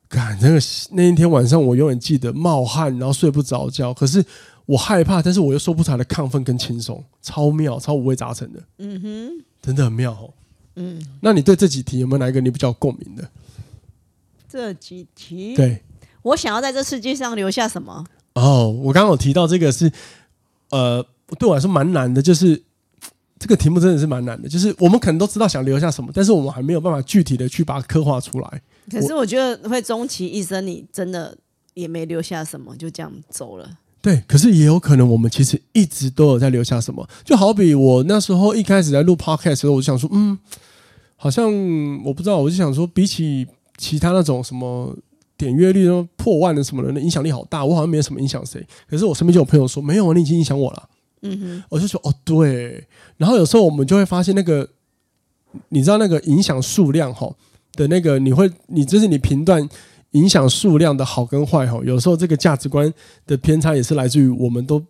[0.07, 0.59] 感那个
[0.91, 3.93] 那一天晚上，我永远记得冒汗，然后睡不着觉。
[3.93, 4.25] 可是
[4.65, 8.63] 我害怕，但是我又说不出来的亢奋跟轻松，超妙，超五味杂陈的。
[8.80, 10.34] 嗯哼，真的很妙哦。
[10.78, 13.30] 嗯，那你对这几题有没有哪一个你比较共鸣的？
[14.47, 15.82] 这几题对。
[16.26, 18.03] 我想要在这世界上留下什么？
[18.34, 19.91] 哦，我刚刚有提到这个是，
[20.71, 21.05] 呃，
[21.38, 22.59] 对我来说蛮难的，就是
[23.38, 28.61] 这个题目真的是蛮难的，就是我们可能都知道想留下什么，但是我们还没有办法具体的去把它刻画出来。
[28.91, 31.38] 可是我觉得会终其一生，你真的
[31.76, 33.69] 也没留下什么，就这样走了。
[34.01, 40.38] 对，可是也有可能我们其实一直都有在留下什么，就好比我那时候一开始在录 podcast 的时候，我就想说，嗯，
[41.15, 41.45] 好像
[42.03, 43.47] 我不知道，我就想说，比起
[43.78, 44.95] 其他那种什么。
[45.38, 48.65] 点阅率都破万的什么人的影响力好大，我好像没有什么影响谁。
[48.89, 50.89] 可是我身边就有朋友说，没有啊，你已经影响我了。
[51.21, 52.88] 嗯哼，我就说哦对。
[53.17, 54.69] 然后有时候我们就会发现那个，
[55.69, 57.33] 你知道那个影响数量哈
[57.73, 59.67] 的那个，你会你就是你评断
[60.11, 62.93] 影响数量的好跟坏哈，有时候这个价值观
[63.25, 64.83] 的偏差也是来自于我们都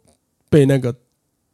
[0.49, 0.93] 被那个。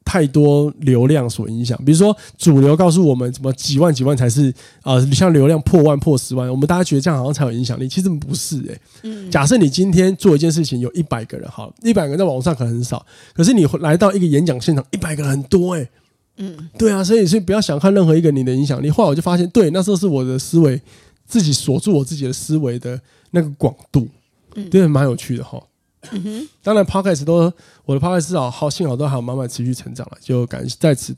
[0.04, 4.50] 太多流量所影响，比如说主流告诉我们什么几万几万才是
[4.82, 8.82] 啊、呃，像流量破万破十万，我们大家觉得这样好像才有影响力，其实不是诶、欸。
[9.04, 15.90] 嗯，假设你今天做一件事情有一百个人，好，一百个人在网络上可能很少，可是你来到一个演讲现场，一百个人很多诶、欸。
[16.38, 18.90] 嗯，对啊，所以所以不要小看任何一个你的影响力。
[18.90, 20.82] 后来我就发现，对，那时候是我的思维
[21.28, 23.00] 自己锁住我自己的思维的
[23.32, 24.08] 那个广度，
[24.56, 25.62] 嗯，对，蛮有趣的哈。
[26.10, 27.54] 嗯哼，当然，Podcast 都
[27.86, 31.16] 我的 Podcast 至少好，幸好都还有慢慢持续成长了，就感在此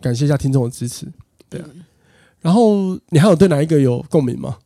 [0.00, 1.06] 感谢一下听众的支持，
[1.48, 1.68] 对啊。
[2.40, 4.58] 然后你还有对哪一个有共鸣吗？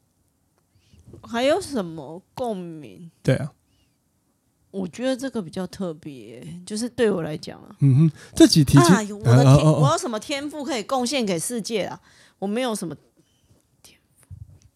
[1.22, 3.10] 还有什么共鸣？
[3.22, 3.50] 对啊，
[4.70, 11.98] 我觉得这个比较特别，就是对我来讲啊，嗯哼，这几题啊，我的天，我有什么天赋可以贡献给世界啊？
[12.38, 12.94] 我没有什么。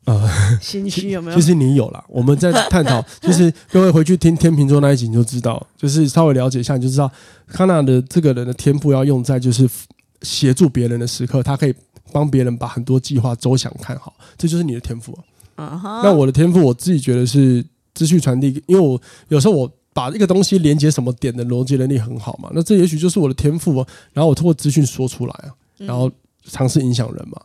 [0.09, 0.31] 呃，
[0.63, 1.37] 心虚有没有？
[1.37, 7.11] 其实你有啦，我们在探讨， 就是各位回去听天秤座那一集你就知道，就是稍微了解一下你就知道，
[7.47, 9.69] 康纳的这个人的天赋要用在就是
[10.23, 11.75] 协助别人的时刻，他可以
[12.11, 15.17] 帮别人把很多计划周详看好，这就是你的天赋。
[15.57, 16.01] 啊哈。
[16.03, 17.63] 那我的天赋，我自己觉得是
[17.95, 18.99] 资讯传递，因为我
[19.29, 23.87] 有时候我把一个东西连接什么点的逻辑能力很好嘛，那这也许就是我的天赋啊。
[24.15, 26.11] 然后我通过资讯说出来啊，然后
[26.45, 27.39] 尝试影响人嘛。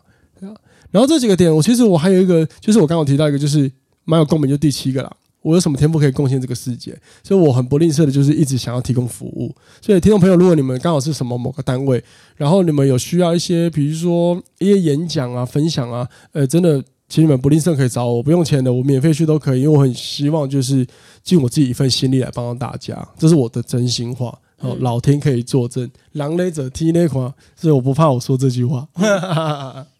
[0.93, 3.69] 然后这几个点，我其实我还有一个，就是我刚刚提到一个，就是
[4.05, 5.11] 蛮有共鸣，就第七个啦。
[5.41, 6.95] 我有什么天赋可以贡献这个世界？
[7.23, 9.53] 所以我很不吝啬的，就是一直想要提供服务。
[9.81, 12.01] 所以听众朋友，如果你们刚好是什么某个单位，
[12.37, 20.87] 然后你们有需要一些，比如说一些演讲啊、分享啊，呃，真的，请你们不吝啬可以找我，不用钱的，我免费去都可以，因为我很希望就是
[21.23, 24.37] 尽我自己一份心力来帮到大家，这是我的真心话。
[24.59, 28.87] 哦，老天可以作证，狼雷者踢那款，所以我不怕我说这句话。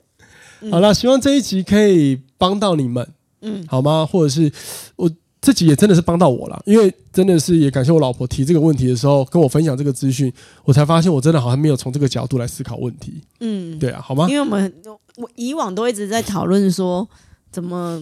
[0.71, 3.05] 好了，希望这一集可以帮到你们，
[3.41, 4.05] 嗯，好吗？
[4.05, 4.51] 或者是
[4.95, 5.11] 我
[5.41, 10.31] 自己也真的是帮到我了，因为真的是也感谢我老婆提这个问题的时候跟我分享这个资讯，
[10.63, 14.27] 我才发现我真的好像没有从这个角度来思考问题，嗯，对啊，好吗？
[14.29, 14.73] 因为我们
[15.17, 17.07] 我以往都一直在讨论说
[17.51, 18.01] 怎么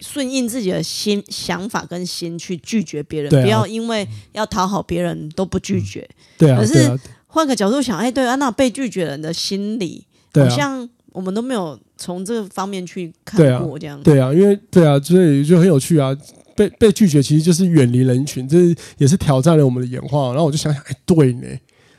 [0.00, 6.60] 顺应自己的心想法跟心去拒绝别人，不要因为要讨好别人都不拒绝，对啊。
[6.60, 10.88] 可是换个角度想，哎，对啊，那被拒绝人的心理好像。
[11.12, 16.16] 我们都没有从这个方面去看过，这样对啊，因为对啊，所以就很有趣啊。
[16.54, 20.28] 被被拒绝其实就是远离人群，这也是挑战了我们的演化。
[20.28, 21.46] 然后我就想想，哎，对呢，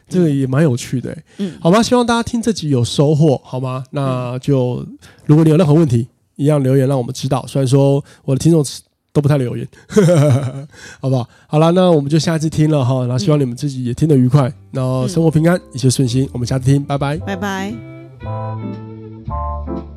[0.09, 1.15] 这个也蛮有趣的。
[1.37, 3.83] 嗯，好吧，希望大家听这集有收获，好吗？
[3.91, 4.83] 那就
[5.27, 7.45] 如果你有任何问题，一样留言让我们知道。
[7.47, 8.65] 虽然说我的听众
[9.13, 9.67] 都不太留言，
[10.99, 11.29] 好不好？
[11.47, 13.01] 好了，那我们就下次听了哈。
[13.01, 16.27] 然后希望你们自己也听得愉快，然后生活平安，一切顺心。
[16.33, 18.96] 我们下次听，拜拜，拜拜。
[19.67, 19.96] thank you